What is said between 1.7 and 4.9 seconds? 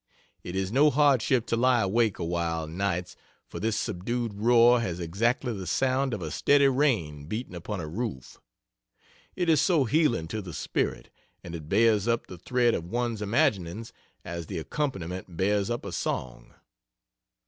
awake awhile, nights, for this subdued roar